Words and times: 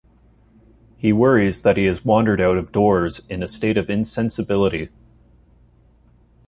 He 0.97 1.13
worries 1.13 1.61
that 1.61 1.77
he 1.77 1.85
has 1.85 2.03
wandered 2.03 2.41
out 2.41 2.57
of 2.57 2.71
doors 2.71 3.23
in 3.29 3.43
a 3.43 3.47
state 3.47 3.77
of 3.77 3.87
insensibility. 3.87 4.89